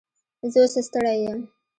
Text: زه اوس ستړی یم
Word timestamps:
زه 0.51 0.57
اوس 0.63 0.75
ستړی 0.87 1.15
یم 1.25 1.39